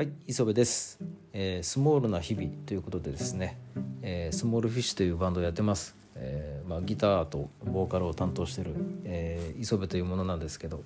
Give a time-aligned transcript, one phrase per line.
[0.00, 0.98] はい磯部です、
[1.34, 3.58] えースモールな日々ということでですね、
[4.00, 8.74] えースモールフィッシュというバンドをやってます、えーまあ、ギターとボーカルを担当してる、
[9.04, 10.84] えー磯部というものなんですけど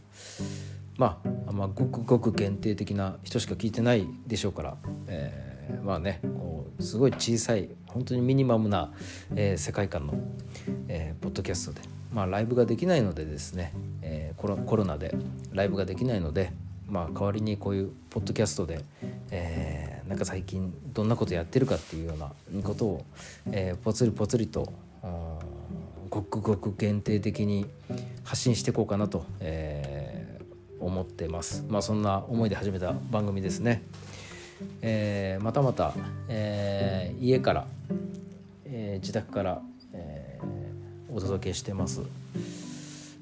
[0.97, 8.93] まあ、まあ、ごくごく限定的な人しか聞いてないでしょうから、えーまあねこうすごい小さい本当にミニマムな、
[9.37, 10.15] えー世界観の、
[10.89, 13.73] えーポッドキャストで、まあ、ライブができないのでですね、
[14.03, 15.15] えーコロコロナで
[15.53, 16.51] ライブができないので、
[16.89, 18.81] まあ、代わりにこういうポッドキャストで、
[19.31, 22.31] えーなんか最近どんなことやってるかっていうような
[22.63, 23.05] ことを、
[23.51, 24.71] えーぽつりぽつりと
[26.11, 27.65] ごくごく限定的に
[28.23, 30.45] 発信していこうかなと、えー
[30.81, 31.65] 思ってます。
[31.69, 33.83] まあ、そんな思いで始めた番組ですね。
[34.83, 35.95] えーまたまた、
[36.29, 37.67] えー家から、
[38.67, 39.63] えー自宅から、
[39.95, 42.03] えーお届けしてます。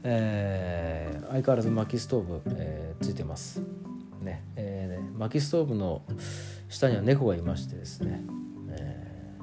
[0.02, 2.71] えー相変わらず薪ストーブ、えー
[3.12, 3.62] いてます。
[4.20, 6.02] ねえー薪ストーブの
[6.68, 8.22] 下には猫がいましてですね、
[8.70, 9.36] え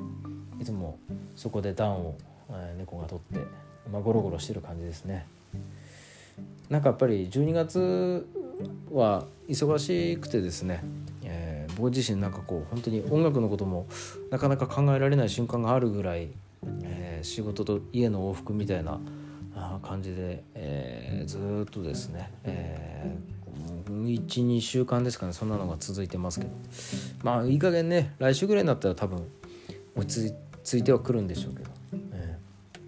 [0.57, 0.99] ーいつも
[1.35, 2.17] そこで暖を、
[2.49, 3.45] えー猫が取って、
[3.91, 5.25] まあ、ゴロゴロしてる感じですね。
[6.69, 8.27] なんかやっぱり12月
[8.91, 10.83] は忙しくてですね、
[11.23, 13.87] えー僕自身なんかこう本当に音楽のことも
[14.31, 16.29] なかなか考えられない瞬間があるぐらい、
[16.83, 18.99] えー仕事と家の往復みたいな
[19.81, 23.15] 感じで、えーずっとですね、え
[23.89, 25.33] 12週間ですかね。
[25.33, 26.51] そんなのが続いてますけど。
[27.23, 29.27] まあいい加減ね来週ぐらいになったら多分
[29.95, 31.69] 落ち着いてはくるんでしょうけど。
[32.13, 32.79] えー。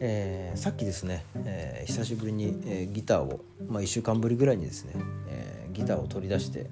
[0.00, 4.92] えーさっきですね、えー久しぶりに、えギターを、まあ、1週間ぶりぐらいにですね、
[5.28, 6.66] えギターを取り出して、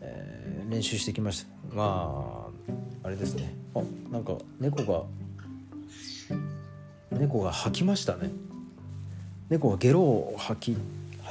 [0.00, 1.74] えー練習してきました。
[1.74, 2.48] ま
[3.02, 3.54] ああれですね。
[3.74, 5.04] あなんか猫が
[7.18, 8.30] 猫が吐きましたね。
[9.50, 10.78] 猫がゲロを吐き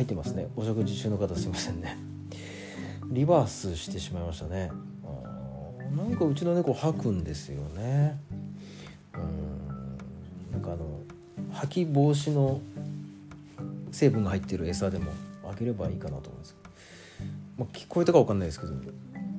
[0.01, 0.47] 吐いてますね。
[0.55, 1.97] お食事中の方すいませんね。
[3.11, 4.71] リバースしてしまいましたね。
[5.03, 8.19] あーなんかうちの猫吐くんですよね。
[9.13, 10.51] うん。
[10.51, 11.01] なんかあの
[11.53, 12.61] 吐き防止の
[13.91, 15.11] 成分が入ってる餌でも
[15.47, 16.55] あげればいいかなと思うんです。
[16.55, 18.73] けど、まあ、聞こえたかわかんないですけど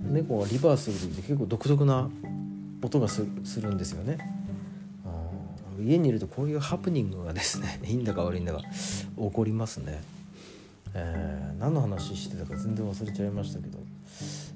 [0.05, 2.09] 猫がリバースする時って結構独特な
[2.83, 3.23] 音がす
[3.61, 4.19] るんですよね。
[5.81, 10.01] 家にいるとこういうハプニングがですね いいんだか悪いんだか起こりますね、
[10.95, 13.79] えー何の話してたか全然忘れちゃいましたけど、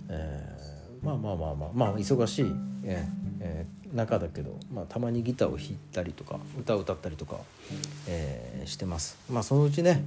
[0.09, 2.47] えーまあまあまあまあまあ忙しい、
[2.85, 3.07] え
[3.41, 7.37] えー中だけど、まあ、たまにギターを弾いたりとか歌を歌ったりとか、
[8.09, 9.17] えしてます。
[9.31, 10.03] まあそのうちね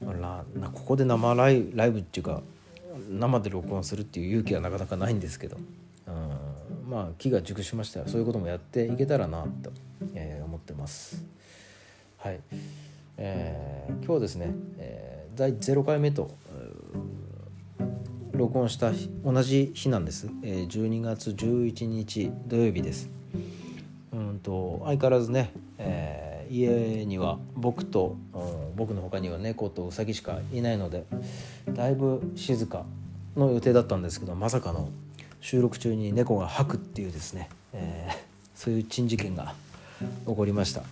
[0.00, 2.42] ここで生ライライブっていうか
[3.10, 5.56] 生で録音するっていう勇気はなかなかないんですけど、
[6.06, 9.70] うん、まあ気が熟しましたらそういうこともやっていけたらなと、
[10.44, 11.22] 思ってます。
[12.18, 12.40] はい、
[13.16, 16.30] えー今日ですね、えー第0回目と
[18.32, 23.08] 録音した日同じ日なんです、えー12月11日土曜日です。
[24.12, 31.04] うんと相変わらずね、えー家には僕と、うん僕の他には猫とウサギしかいないので
[31.68, 32.84] だいぶ静か
[33.36, 34.88] の予定だったんですけどまさかの
[35.40, 39.54] 収録中に猫が吐くっていうですね、えーそういう珍事件が
[40.26, 40.82] 起こりました。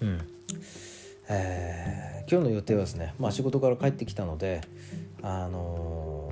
[0.00, 0.35] うん。
[1.28, 4.60] えー今日の予定はですね、まあ、仕事から帰ってきたので、
[5.22, 6.30] あの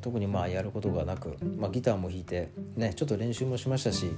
[0.00, 4.10] ー特にまあやることがなく、まあ、ギターも弾いて、ね、ちょっと練習もしましたし、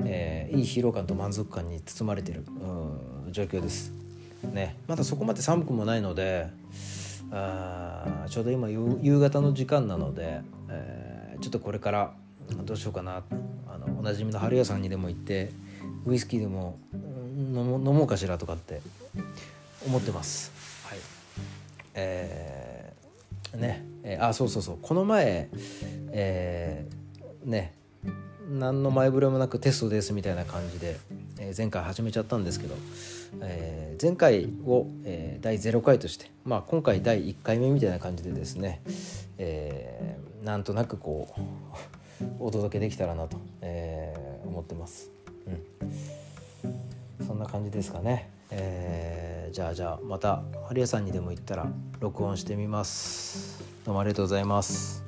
[0.00, 3.92] えーいい疲労感と満足感に包まれてる、うん状況です。
[4.52, 6.48] ね、まだそこまで寒くもないので
[7.32, 12.12] あちょうど今夕方の時間なので、えーちょっとこれから
[12.64, 13.22] どうしようかな
[13.68, 15.52] あのおなじみの春屋さんにでも行って
[16.06, 17.54] ウイスキーでも飲
[17.84, 18.80] もうかしらとかって
[19.86, 20.52] 思ってます。
[20.84, 20.98] はい
[21.94, 25.48] えーねえーあそうそうそうこの前、
[26.12, 27.74] えーね
[28.48, 30.98] 何の前触れもなくテストですみたいな感じで、
[31.38, 32.74] えー前回始めちゃったんですけど、
[33.40, 38.82] えー前回を、えー第0回として、まあ、今回第1回目みたいな感じでですね、
[39.38, 41.34] えーなんとなくこ
[42.20, 45.10] うお届けできたらなと、えー思ってます。
[45.46, 45.50] う
[47.22, 48.28] んそんな感じですかね。
[48.50, 51.66] えーじゃあじゃあまた春屋さんにでも行ったら
[52.00, 53.62] 録音してみます。
[53.84, 55.05] どうもありがとうございます。